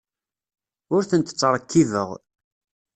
Ur 0.95 1.01
tent-ttṛekkibeɣ. 1.09 2.09